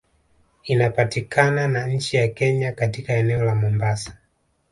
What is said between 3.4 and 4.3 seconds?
la mombasa